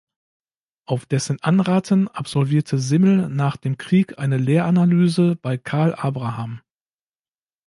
Auf 0.87 1.05
dessen 1.05 1.39
Anraten 1.43 2.07
absolvierte 2.07 2.79
Simmel 2.79 3.29
nach 3.29 3.55
dem 3.55 3.77
Krieg 3.77 4.17
eine 4.17 4.37
Lehranalyse 4.39 5.35
bei 5.35 5.59
Karl 5.59 5.93
Abraham. 5.93 6.61